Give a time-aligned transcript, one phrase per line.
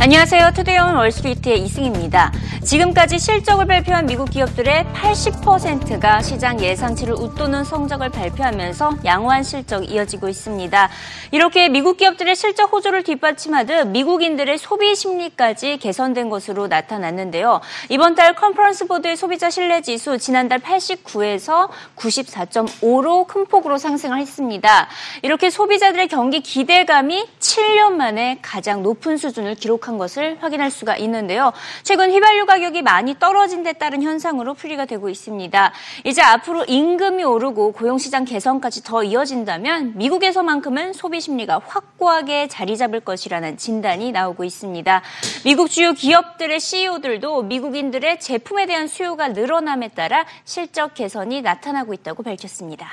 [0.00, 0.50] 안녕하세요.
[0.54, 2.30] 투데이온 월스트리트의 이승입니다.
[2.62, 10.90] 지금까지 실적을 발표한 미국 기업들의 80%가 시장 예상치를 웃도는 성적을 발표하면서 양호한 실적 이어지고 있습니다.
[11.30, 17.60] 이렇게 미국 기업들의 실적 호조를 뒷받침하듯 미국인들의 소비 심리까지 개선된 것으로 나타났는데요.
[17.88, 24.88] 이번 달 컨퍼런스 보드의 소비자 신뢰 지수 지난달 89에서 94.5로 큰 폭으로 상승을 했습니다.
[25.22, 31.52] 이렇게 소비자들의 경기 기대감이 7년 만에 가장 높은 수준을 기록한 것을 확인할 수가 있는데요.
[31.82, 35.72] 최근 휘발유 가격이 많이 떨어진 데 따른 현상으로 풀이가 되고 있습니다.
[36.04, 43.56] 이제 앞으로 임금이 오르고 고용시장 개선까지 더 이어진다면 미국에서만큼은 소비 심리가 확고하게 자리 잡을 것이라는
[43.56, 45.02] 진단이 나오고 있습니다.
[45.44, 52.88] 미국 주요 기업들의 CEO들도 미국인들의 제품에 대한 수요가 늘어남에 따라 실적 개선이 나타나고 있다고 밝혔습니다.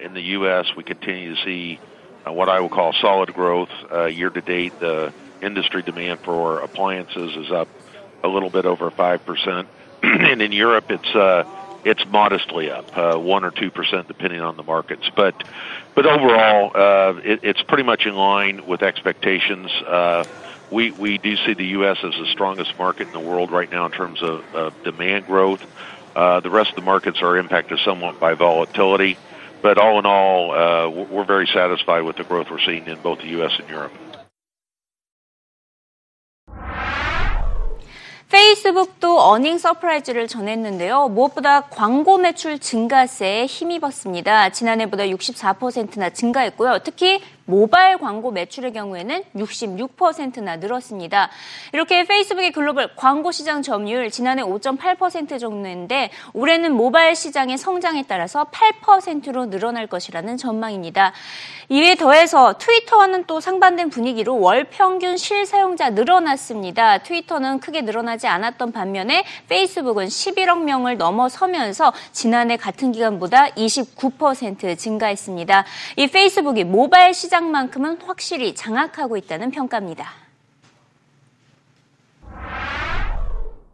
[0.00, 1.78] In the U.S., we continue to see
[2.32, 3.70] what I would call solid growth.
[3.92, 7.68] Uh, year to date, the industry demand for appliances is up
[8.22, 9.66] a little bit over 5%.
[10.02, 11.44] and in Europe, it's, uh,
[11.84, 15.08] it's modestly up, uh, 1 or 2% depending on the markets.
[15.14, 15.34] But,
[15.94, 19.70] but overall, uh, it, it's pretty much in line with expectations.
[19.86, 20.24] Uh,
[20.70, 21.98] we, we do see the U.S.
[22.02, 25.60] as the strongest market in the world right now in terms of, of demand growth.
[26.14, 29.18] Uh, the rest of the markets are impacted somewhat by volatility.
[29.60, 33.18] But all in all, uh, we're very satisfied with the growth we're seeing in both
[33.18, 33.52] the U.S.
[33.58, 33.92] and Europe.
[38.30, 41.08] 페이스북도 어닝 서프라이즈를 전했는데요.
[41.08, 44.50] 무엇보다 광고 매출 증가세에 힘입었습니다.
[44.50, 46.80] 지난해보다 64%나 증가했고요.
[46.84, 51.30] 특히 모바일 광고 매출의 경우에는 66%나 늘었습니다.
[51.72, 59.46] 이렇게 페이스북의 글로벌 광고 시장 점유율 지난해 5.8% 정도인데 올해는 모바일 시장의 성장에 따라서 8%로
[59.46, 61.14] 늘어날 것이라는 전망입니다.
[61.70, 66.98] 이에 더해서 트위터와는 또 상반된 분위기로 월 평균 실사용자 늘어났습니다.
[66.98, 75.64] 트위터는 크게 늘어나지 않았던 반면에 페이스북은 11억 명을 넘어서면서 지난해 같은 기간보다 29% 증가했습니다.
[75.96, 80.23] 이 페이스북이 모바일 시장 시장만큼은 확실히 장악하고 있다는 평가입니다.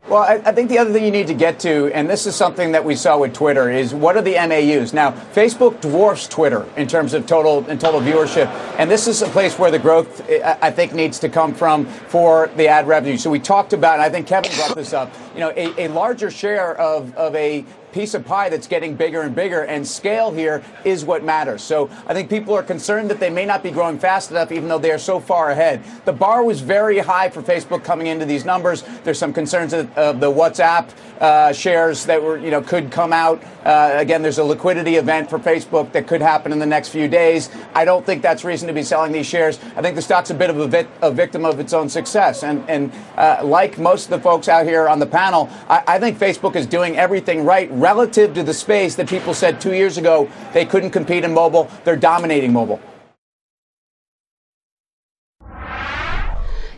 [0.09, 2.35] Well, I, I, think the other thing you need to get to, and this is
[2.35, 4.91] something that we saw with Twitter, is what are the MAUs?
[4.91, 8.47] Now, Facebook dwarfs Twitter in terms of total in total viewership,
[8.80, 10.28] and this is a place where the growth
[10.63, 13.18] I think needs to come from for the ad revenue.
[13.18, 15.13] So we talked about, and I think Kevin brought this up.
[15.35, 17.63] You know, a, a larger share of of a
[17.94, 21.62] piece of pie that's getting bigger and bigger, and scale here is what matters.
[21.62, 24.69] So I think people are concerned that they may not be growing fast enough, even
[24.69, 25.81] though they are so far ahead.
[26.05, 28.82] The bar was very high for Facebook coming into these numbers.
[29.05, 30.91] There's some concerns of, the WhatsApp
[31.21, 33.43] uh, shares that were, you know, could come out.
[33.65, 37.09] Uh, again, there's a liquidity event for Facebook that could happen in the next few
[37.09, 37.49] days.
[37.75, 39.59] I don't think that's reason to be selling these shares.
[39.76, 42.43] I think the stock's a bit of a, vit- a victim of its own success.
[42.43, 45.99] And, and uh, like most of the folks out here on the panel, I, I
[46.00, 49.99] think Facebook is doing everything right relative to the space that people said two years
[49.99, 51.71] ago they couldn't compete in mobile.
[51.84, 52.81] They're dominating mobile.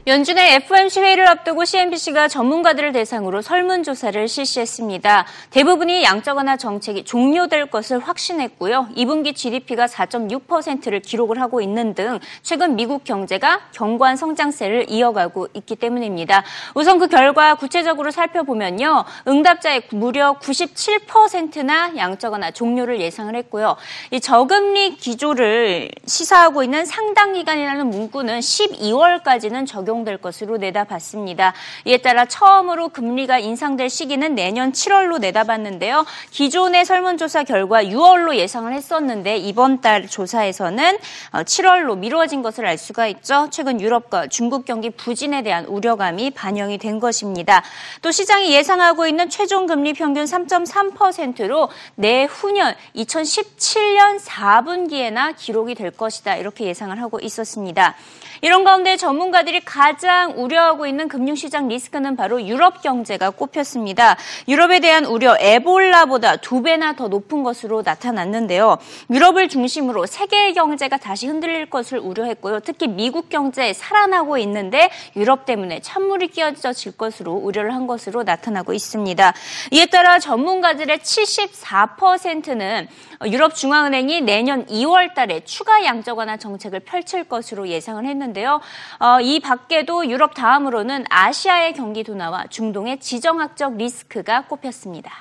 [0.08, 5.26] 연준의 FOMC 회의를 앞두고 CNBC가 전문가들을 대상으로 설문조사를 실시했습니다.
[5.50, 8.86] 대부분이 양적 완화 정책이 종료될 것을 확신했고요.
[8.96, 16.44] 2분기 GDP가 4.6%를 기록을 하고 있는 등 최근 미국 경제가 견고한 성장세를 이어가고 있기 때문입니다.
[16.76, 19.04] 우선 그 결과 구체적으로 살펴보면요.
[19.26, 23.74] 응답자의 무려 97%나 양적 완화 종료를 예상을 했고요.
[24.12, 31.54] 이 저금리 기조를 시사하고 있는 상당 기간이라는 문구는 12월까지는 적용 적용될 것으로 내다봤습니다.
[31.86, 36.04] 이에 따라 처음으로 금리가 인상될 시기는 내년 7월로 내다봤는데요.
[36.30, 40.98] 기존의 설문조사 결과 6월로 예상을 했었는데 이번 달 조사에서는
[41.32, 43.48] 7월로 어, 미뤄진 것을 알 수가 있죠.
[43.50, 47.62] 최근 유럽과 중국 경기 부진에 대한 우려감이 반영이 된 것입니다.
[48.02, 56.36] 또 시장이 예상하고 있는 최종 금리 평균 3.3%로 내후년 2017년 4분기에나 기록이 될 것이다.
[56.36, 57.94] 이렇게 예상을 하고 있었습니다.
[58.42, 64.16] 이런 가운데 전문가들이 가장 우려하고 있는 금융시장 리스크는 바로 유럽 경제가 꼽혔습니다.
[64.48, 68.78] 유럽에 대한 우려 에볼라보다 두 배나 더 높은 것으로 나타났는데요.
[69.10, 72.60] 유럽을 중심으로 세계 경제가 다시 흔들릴 것을 우려했고요.
[72.60, 79.32] 특히 미국 경제 살아나고 있는데 유럽 때문에 찬물이 끼어질 것으로 우려를 한 것으로 나타나고 있습니다.
[79.70, 82.88] 이에 따라 전문가들의 74%는
[83.26, 88.60] 유럽 중앙은행이 내년 2월 달에 추가 양적 완화 정책을 펼칠 것으로 예상을 했는데요.
[88.98, 95.12] 어, 이 밖에 도 유럽 다음으로는 아시아의 경기 둔화와 중동의 지정학적 리스크가 꼽혔습니다.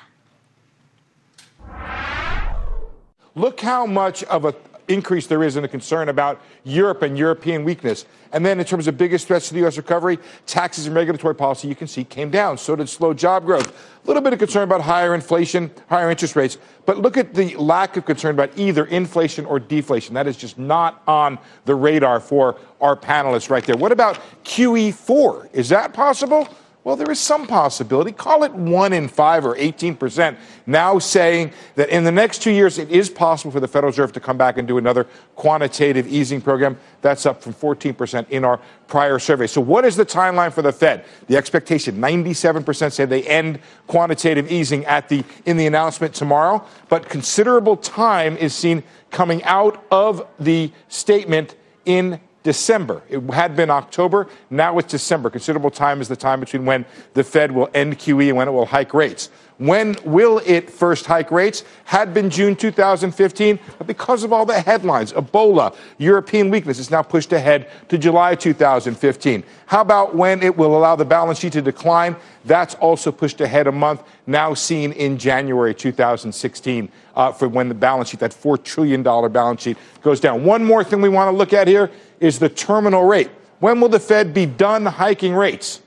[3.36, 4.54] Look how much of a
[4.88, 8.04] increase there is in the concern about Europe and European weakness.
[8.32, 9.76] And then, in terms of biggest threats to the U.S.
[9.76, 12.58] recovery, taxes and regulatory policy, you can see, came down.
[12.58, 13.68] So did slow job growth.
[13.68, 16.58] A little bit of concern about higher inflation, higher interest rates.
[16.84, 20.14] But look at the lack of concern about either inflation or deflation.
[20.14, 23.76] That is just not on the radar for our panelists right there.
[23.76, 25.54] What about QE4?
[25.54, 26.48] Is that possible?
[26.86, 28.12] Well, there is some possibility.
[28.12, 30.36] Call it one in five or 18%.
[30.66, 34.12] Now saying that in the next two years, it is possible for the Federal Reserve
[34.12, 36.78] to come back and do another quantitative easing program.
[37.02, 39.48] That's up from 14% in our prior survey.
[39.48, 41.04] So, what is the timeline for the Fed?
[41.26, 47.08] The expectation 97% say they end quantitative easing at the, in the announcement tomorrow, but
[47.08, 53.02] considerable time is seen coming out of the statement in December.
[53.08, 54.28] It had been October.
[54.50, 55.30] Now it's December.
[55.30, 56.84] Considerable time is the time between when
[57.14, 59.30] the Fed will end QE and when it will hike rates.
[59.58, 61.64] When will it first hike rates?
[61.84, 67.00] Had been June 2015, but because of all the headlines, Ebola, European weakness, is now
[67.00, 69.42] pushed ahead to July 2015.
[69.64, 72.16] How about when it will allow the balance sheet to decline?
[72.44, 77.74] That's also pushed ahead a month, now seen in January 2016 uh, for when the
[77.74, 80.44] balance sheet, that $4 trillion balance sheet, goes down.
[80.44, 83.30] One more thing we want to look at here is the terminal rate.
[83.60, 85.80] When will the Fed be done hiking rates?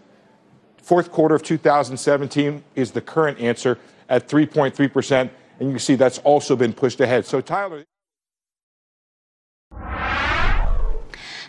[0.89, 3.77] Fourth quarter of 2017 is the current answer
[4.09, 5.21] at 3.3%.
[5.21, 7.27] And you can see that's also been pushed ahead.
[7.27, 7.85] So, Tyler.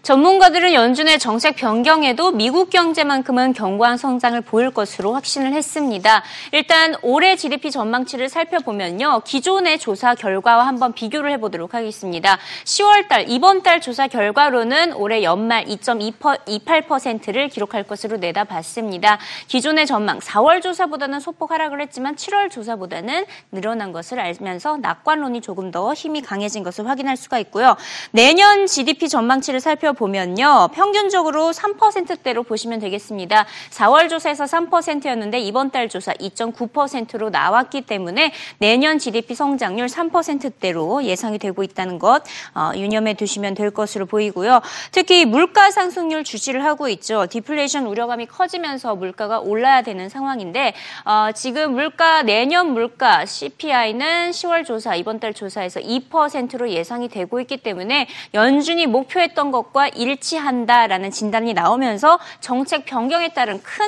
[0.03, 6.23] 전문가들은 연준의 정책 변경에도 미국 경제만큼은 견고한 성장을 보일 것으로 확신을 했습니다.
[6.53, 9.21] 일단 올해 GDP 전망치를 살펴보면요.
[9.27, 12.39] 기존의 조사 결과와 한번 비교를 해보도록 하겠습니다.
[12.65, 19.19] 10월 달, 이번 달 조사 결과로는 올해 연말 2.28%를 기록할 것으로 내다봤습니다.
[19.49, 25.93] 기존의 전망 4월 조사보다는 소폭 하락을 했지만 7월 조사보다는 늘어난 것을 알면서 낙관론이 조금 더
[25.93, 27.77] 힘이 강해진 것을 확인할 수가 있고요.
[28.13, 30.69] 내년 GDP 전망치를 살펴 살펴보면요.
[30.73, 33.47] 평균적으로 3%대로 보시면 되겠습니다.
[33.71, 41.63] 4월 조사에서 3%였는데 이번 달 조사 2.9%로 나왔기 때문에 내년 GDP 성장률 3%대로 예상이 되고
[41.63, 42.23] 있다는 것
[42.55, 44.61] 어, 유념해 두시면 될 것으로 보이고요.
[44.93, 47.27] 특히 물가 상승률 주시를 하고 있죠.
[47.27, 54.95] 디플레이션 우려감이 커지면서 물가가 올라야 되는 상황인데 어, 지금 물가 내년 물가 CPI는 10월 조사
[54.95, 62.85] 이번 달 조사에서 2%로 예상이 되고 있기 때문에 연준이 목표했던 것과 일치한다라는 진단이 나오면서 정책
[62.87, 63.87] 변경에 따른 큰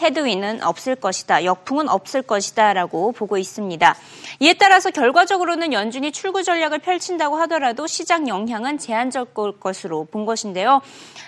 [0.00, 1.44] 헤드윈은 없을 것이다.
[1.44, 3.96] 역풍은 없을 것이다 라고 보고 있습니다.
[4.40, 10.80] 이에 따라서 결과적으로는 연준이 출구 전략을 펼친다고 하더라도 시장 영향은 제한적일 것으로 본 것인데요.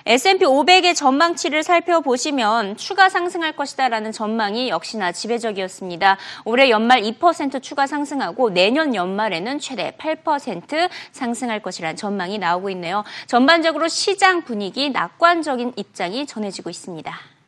[0.06, 6.16] S&P 500의 전망치를 살펴보시면 추가 상승할 것이다 라는 전망이 역시나 지배적이었습니다.
[6.44, 13.04] 올해 연말 2% 추가 상승하고 내년 연말에는 최대 8% 상승할 것이라는 전망이 나오고 있네요.
[13.26, 17.39] 전반적으로 시장 분위기 낙관적인 입장이 전해지고 있습니다.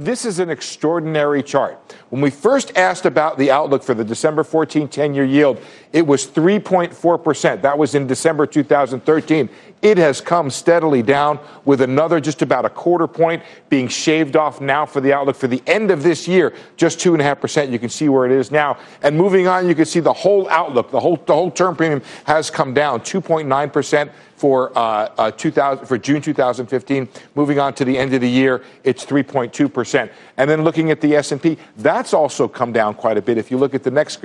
[0.00, 1.94] This is an extraordinary chart.
[2.10, 5.60] When we first asked about the outlook for the December 14 10 year yield,
[5.92, 7.62] it was 3.4%.
[7.62, 9.48] That was in December 2013.
[9.82, 14.60] It has come steadily down with another just about a quarter point being shaved off
[14.60, 17.70] now for the outlook for the end of this year, just 2.5%.
[17.72, 18.76] You can see where it is now.
[19.02, 22.02] And moving on, you can see the whole outlook, the whole, the whole term premium
[22.24, 24.10] has come down 2.9%
[24.40, 27.08] for uh, uh, 2000, for June 2015.
[27.34, 30.10] Moving on to the end of the year, it's 3.2 percent.
[30.38, 31.58] And then looking at the S&P,
[32.00, 33.36] that's also come down quite a bit.
[33.36, 34.24] If you look at the next,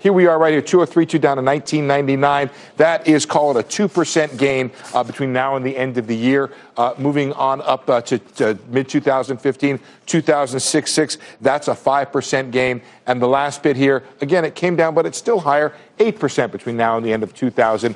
[0.00, 2.50] here we are right here, 2032 down to 1999.
[2.78, 6.16] That is called a two percent gain uh, between now and the end of the
[6.16, 6.50] year.
[6.76, 11.18] Uh, moving on up uh, to, to mid 2015, 2006, six.
[11.40, 12.82] That's a five percent gain.
[13.06, 16.50] And the last bit here, again, it came down, but it's still higher, eight percent
[16.50, 17.94] between now and the end of 2000.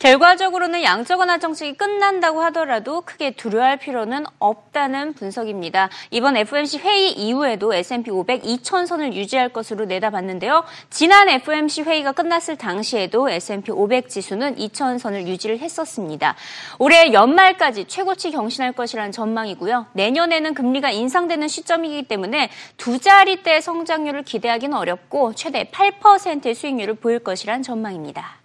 [0.00, 5.90] 결과적으로는 양적 완화 정책이 끝난다고 하더라도 크게 두려워할 필요는 없다는 분석입니다.
[6.10, 10.64] 이번 FOMC 회의 이후에도 S&P 500 2천선을 유지할 것으로 내다봤는데요.
[10.88, 16.34] 지난 FOMC 회의가 끝났을 당시에도 S&P 500 지수는 2천선을 유지를 했었습니다.
[16.78, 19.88] 올해 연말까지 최고치 경신할 것이라는 전망이고요.
[19.92, 27.62] 내년에는 금리가 인상되는 시점이기 때문에 두 자리대 성장률을 기대하기는 어렵고 최대 8%의 수익률을 보일 것이라는
[27.62, 28.39] 전망입니다.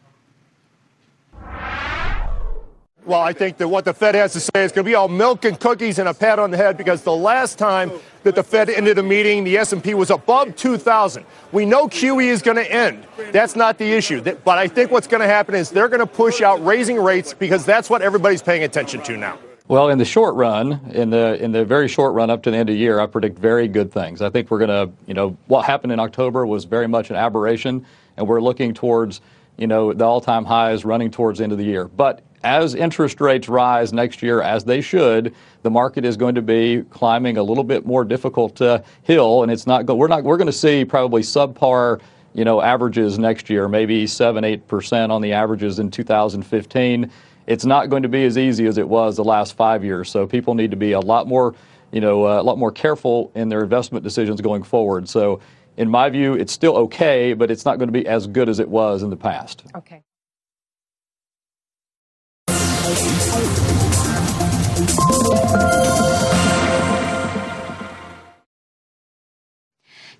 [3.05, 5.07] Well, I think that what the Fed has to say is going to be all
[5.07, 7.91] milk and cookies and a pat on the head because the last time
[8.23, 11.23] that the Fed ended a meeting, the S&P was above 2,000.
[11.51, 13.05] We know QE is going to end.
[13.31, 14.21] That's not the issue.
[14.21, 17.31] But I think what's going to happen is they're going to push out raising rates
[17.35, 19.37] because that's what everybody's paying attention to now.
[19.67, 22.57] Well, in the short run, in the in the very short run up to the
[22.57, 24.21] end of the year, I predict very good things.
[24.21, 27.15] I think we're going to, you know, what happened in October was very much an
[27.15, 27.83] aberration,
[28.15, 29.21] and we're looking towards,
[29.57, 31.87] you know, the all-time highs running towards end of the year.
[31.87, 35.33] But as interest rates rise next year, as they should,
[35.63, 39.51] the market is going to be climbing a little bit more difficult uh, hill, and
[39.51, 39.85] it's not.
[39.85, 40.23] We're not.
[40.23, 42.01] We're going to see probably subpar
[42.33, 47.09] you know, averages next year, maybe 7 8% on the averages in 2015
[47.47, 50.09] it's not going to be as easy as it was the last five years.
[50.09, 51.53] So people need to be a lot more,
[51.91, 55.07] you know, uh, a lot more careful in their investment decisions going forward.
[55.07, 55.39] So,
[55.77, 58.59] in my view, it's still okay, but it's not going to be as good as
[58.59, 59.63] it was in the past.
[59.75, 60.03] Okay.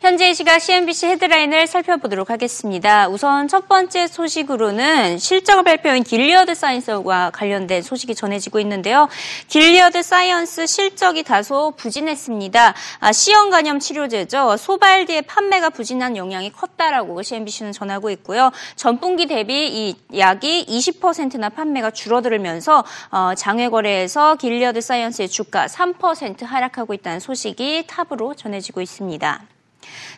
[0.06, 3.10] 현재 시각 CNBC 헤드라인을 살펴보도록 하겠습니다.
[3.10, 9.10] 우선 첫 번째 소식으로는 실적을 발표한 길리어드 사이언스와 관련된 소식이 전해지고 있는데요.
[9.48, 12.76] 길리어드 사이언스 실적이 다소 부진했습니다.
[13.00, 14.58] 아, C형 간염 치료제죠.
[14.58, 18.52] 소발디의 판매가 부진한 영향이 컸다라고 CNBC는 전하고 있고요.
[18.76, 26.94] 전분기 대비 이 약이 20%나 판매가 줄어들면서 어, 장외 거래에서 길리어드 사이언스의 주가 3% 하락하고
[26.94, 29.55] 있다는 소식이 탑으로 전해지고 있습니다.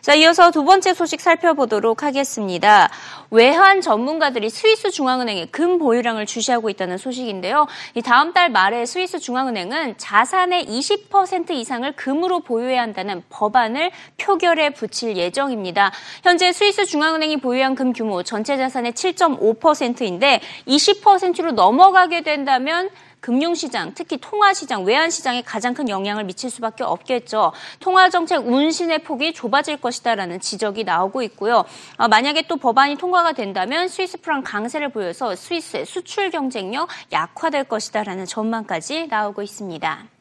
[0.00, 2.88] 자, 이어서 두 번째 소식 살펴보도록 하겠습니다.
[3.30, 7.66] 외환 전문가들이 스위스 중앙은행의 금 보유량을 주시하고 있다는 소식인데요.
[7.94, 15.16] 이 다음 달 말에 스위스 중앙은행은 자산의 20% 이상을 금으로 보유해야 한다는 법안을 표결에 붙일
[15.16, 15.92] 예정입니다.
[16.22, 22.88] 현재 스위스 중앙은행이 보유한 금 규모 전체 자산의 7.5%인데 20%로 넘어가게 된다면
[23.20, 27.52] 금융시장, 특히 통화시장, 외환시장에 가장 큰 영향을 미칠 수밖에 없겠죠.
[27.80, 31.64] 통화정책 운신의 폭이 좁아질 것이다라는 지적이 나오고 있고요.
[31.96, 38.26] 어, 만약에 또 법안이 통과가 된다면 스위스 프랑 강세를 보여서 스위스의 수출 경쟁력 약화될 것이다라는
[38.26, 40.17] 전망까지 나오고 있습니다.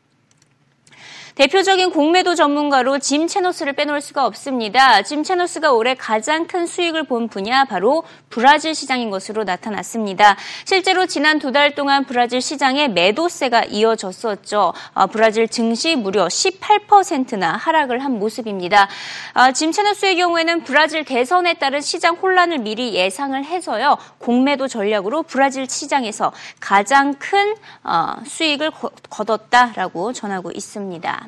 [1.38, 5.04] 대표적인 공매도 전문가로 짐 채노스를 빼놓을 수가 없습니다.
[5.04, 10.36] 짐 채노스가 올해 가장 큰 수익을 본 분야 바로 브라질 시장인 것으로 나타났습니다.
[10.66, 14.74] 실제로 지난 두 달 동안 브라질 시장에 매도세가 이어졌었죠.
[14.96, 18.88] 아, 브라질 증시 무려 18%나 하락을 한 모습입니다.
[19.34, 24.00] 아, 짐 채노스의 경우에는 브라질 대선에 따른 시장 혼란을 미리 예상을 해서요.
[24.18, 28.72] 공매도 전략으로 브라질 시장에서 가장 큰 어, 수익을
[29.10, 31.27] 거뒀다라고 전하고 있습니다.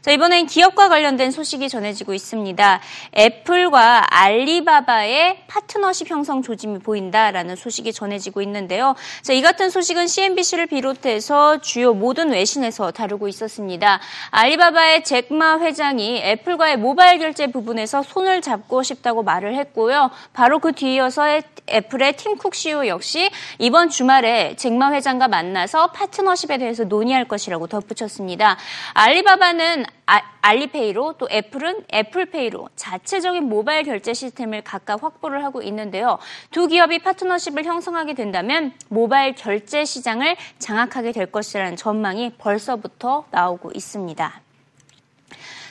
[0.00, 2.80] 자, 이번엔 기업과 관련된 소식이 전해지고 있습니다.
[3.16, 8.94] 애플과 알리바바의 파트너십 형성 조짐이 보인다라는 소식이 전해지고 있는데요.
[9.22, 14.00] 자, 이 같은 소식은 CNBC를 비롯해서 주요 모든 외신에서 다루고 있었습니다.
[14.30, 20.10] 알리바바의 잭마 회장이 애플과의 모바일 결제 부분에서 손을 잡고 싶다고 말을 했고요.
[20.32, 23.28] 바로 그 뒤이어서 애플의 팀쿡 CEO 역시
[23.58, 28.56] 이번 주말에 잭마 회장과 만나서 파트너십에 대해서 논의할 것이라고 덧붙였습니다.
[28.94, 36.18] 알리바바는 아, 알리페이로 또 애플은 애플페이로 자체적인 모바일 결제 시스템을 각각 확보를 하고 있는데요.
[36.50, 44.40] 두 기업이 파트너십을 형성하게 된다면 모바일 결제 시장을 장악하게 될 것이라는 전망이 벌써부터 나오고 있습니다.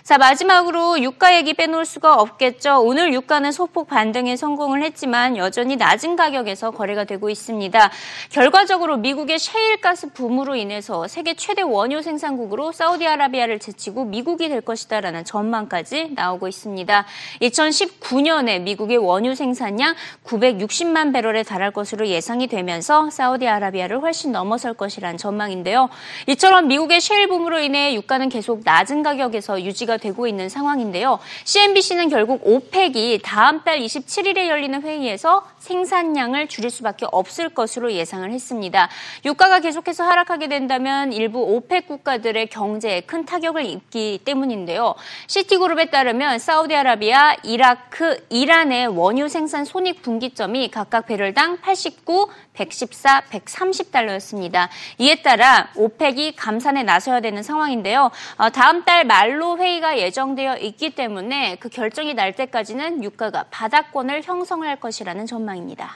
[0.07, 2.79] 자, 마지막으로 유가 얘기 빼놓을 수가 없겠죠.
[2.79, 7.91] 오늘 유가는 소폭 반등에 성공을 했지만 여전히 낮은 가격에서 거래가 되고 있습니다.
[8.29, 16.11] 결과적으로 미국의 셰일가스 붐으로 인해서 세계 최대 원유 생산국으로 사우디아라비아를 제치고 미국이 될 것이다라는 전망까지
[16.15, 17.05] 나오고 있습니다.
[17.41, 25.89] 2019년에 미국의 원유 생산량 960만 배럴에 달할 것으로 예상이 되면서 사우디아라비아를 훨씬 넘어설 것이라는 전망인데요.
[26.27, 31.19] 이처럼 미국의 셰일 붐으로 인해 유가는 계속 낮은 가격에서 유지가 되고 있는 상황인데요.
[31.45, 38.89] CNBC는 결국 오펙이 다음 달 27일에 열리는 회의에서 생산량을 줄일 수밖에 없을 것으로 예상을 했습니다.
[39.25, 44.95] 유가가 계속해서 하락하게 된다면 일부 오펙 국가들의 경제에 큰 타격을 입기 때문인데요.
[45.27, 54.69] 시티그룹에 따르면 사우디아라비아, 이라크, 이란의 원유 생산 손익 분기점이 각각 배럴당 89, 114, 130달러였습니다.
[54.97, 58.11] 이에 따라 오펙이 감산에 나서야 되는 상황인데요.
[58.37, 64.79] 어, 다음 달 말로 회의가 예정되어 있기 때문에 그 결정이 날 때까지는 유가가 바닥권을 형성할
[64.79, 65.91] 것이라는 전망입니다.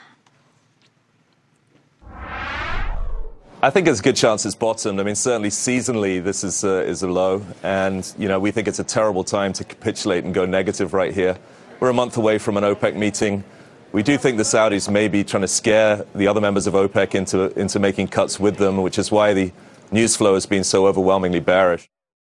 [3.64, 4.98] I think there's a good chance it's bottomed.
[5.00, 8.66] I mean, certainly seasonally, this is a, is a low, and you know we think
[8.66, 11.38] it's a terrible time to capitulate and go negative right here.
[11.78, 13.44] We're a month away from an OPEC meeting.
[13.92, 17.14] We do think the Saudis may be trying to scare the other members of OPEC
[17.14, 19.52] into, into making cuts with them, which is why the
[19.90, 21.88] news flow has been so overwhelmingly bearish.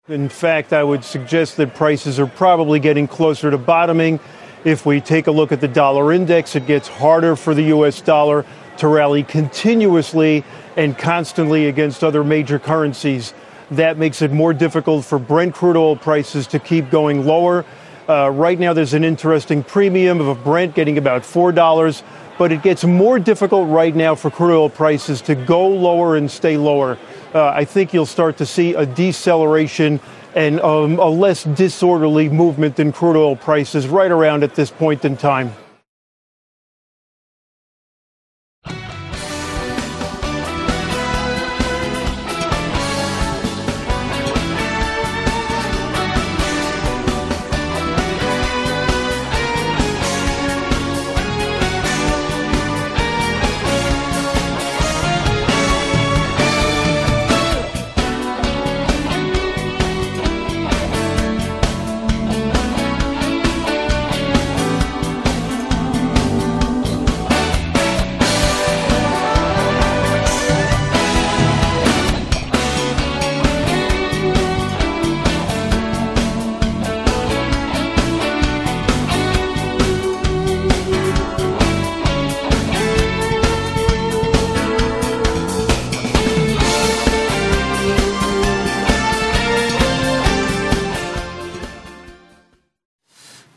[0.09, 4.19] In fact, I would suggest that prices are probably getting closer to bottoming.
[4.64, 8.00] If we take a look at the dollar index, it gets harder for the U.S.
[8.00, 8.47] dollar
[8.78, 10.42] to rally continuously
[10.75, 13.35] and constantly against other major currencies.
[13.73, 17.66] That makes it more difficult for Brent crude oil prices to keep going lower.
[18.09, 22.02] Uh, right now, there's an interesting premium of a Brent getting about $4,
[22.40, 26.30] but it gets more difficult right now for crude oil prices to go lower and
[26.30, 26.97] stay lower.
[27.35, 30.00] Uh, I think you'll start to see a deceleration
[30.35, 35.04] and um, a less disorderly movement in crude oil prices right around at this point
[35.04, 35.52] in time.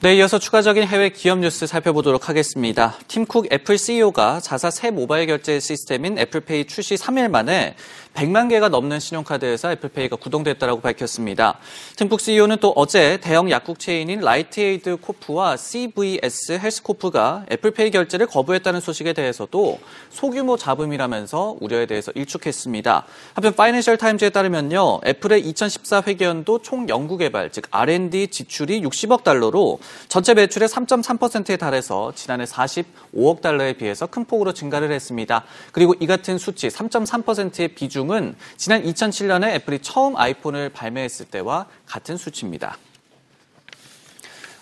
[0.03, 2.98] 네, 이어서 추가적인 해외 기업 뉴스 살펴보도록 하겠습니다.
[3.07, 7.77] 팀쿡 애플 CEO가 자사 새 모바일 결제 시스템인 애플페이 출시 3일 만에
[8.13, 11.58] 100만 개가 넘는 신용카드 회사 애플페이가 구동됐다고 밝혔습니다.
[11.96, 19.13] 팀쿡 CEO는 또 어제 대형 약국 체인인 라이트에이드 코프와 CVS 헬스코프가 애플페이 결제를 거부했다는 소식에
[19.13, 19.79] 대해서도
[20.10, 23.05] 소규모 잡음이라면서 우려에 대해서 일축했습니다.
[23.34, 25.01] 한편 파이낸셜 타임즈에 따르면요.
[25.05, 32.46] 애플의 2014 회계연도 총 연구개발, 즉 R&D 지출이 60억 달러로 전체 매출의 3.3%에 달해서 지난해
[32.46, 35.43] 45억 달러에 비해서 큰 폭으로 증가를 했습니다.
[35.72, 37.70] 그리고 이 같은 수치 3.3%의
[38.03, 42.77] 비중은 지난 2007년에 애플이 처음 아이폰을 발매했을 때와 같은 수치입니다.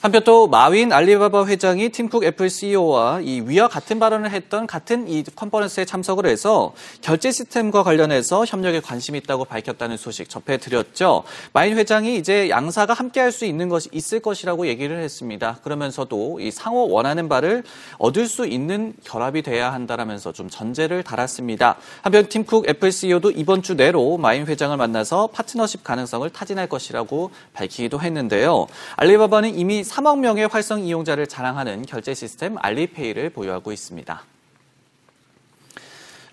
[0.01, 5.23] 한편 또 마윈 알리바바 회장이 팀쿡 애플 CEO와 이 위와 같은 발언을 했던 같은 이
[5.23, 11.21] 컨퍼런스에 참석을 해서 결제 시스템과 관련해서 협력에 관심이 있다고 밝혔다는 소식 접해드렸죠.
[11.53, 15.59] 마윈 회장이 이제 양사가 함께할 수 있는 것이 있을 것이라고 얘기를 했습니다.
[15.63, 17.63] 그러면서도 이 상호 원하는 바를
[17.99, 21.75] 얻을 수 있는 결합이 돼야 한다라면서 좀 전제를 달았습니다.
[22.01, 28.01] 한편 팀쿡 애플 CEO도 이번 주 내로 마윈 회장을 만나서 파트너십 가능성을 타진할 것이라고 밝히기도
[28.01, 28.65] 했는데요.
[28.95, 34.23] 알리바바는 이미 3억 명의 활성 이용자를 자랑하는 결제 시스템 알리페이를 보유하고 있습니다.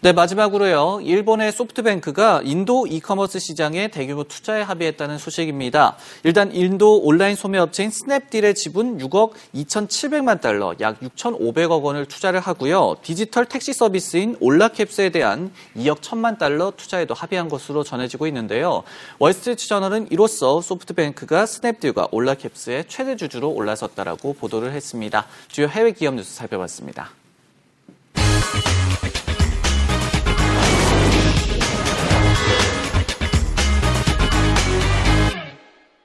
[0.00, 1.00] 네, 마지막으로요.
[1.02, 5.96] 일본의 소프트뱅크가 인도 이커머스 시장에 대규모 투자에 합의했다는 소식입니다.
[6.22, 12.94] 일단 인도 온라인 소매업체인 스냅딜의 지분 6억 2,700만 달러, 약 6,500억 원을 투자를 하고요.
[13.02, 18.84] 디지털 택시 서비스인 올라캡스에 대한 2억 1천만 달러 투자에도 합의한 것으로 전해지고 있는데요.
[19.18, 25.26] 월스트리트 저널은 이로써 소프트뱅크가 스냅딜과 올라캡스의 최대 주주로 올라섰다라고 보도를 했습니다.
[25.48, 27.10] 주요 해외 기업 뉴스 살펴봤습니다.